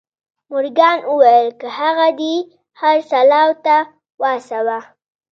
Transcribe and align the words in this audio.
مورګان 0.49 0.97
وويل 1.09 1.49
که 1.59 1.67
هغه 1.79 2.07
دې 2.19 2.35
خرڅلاو 2.79 3.49
ته 3.65 3.75
وهڅاوه. 4.21 4.79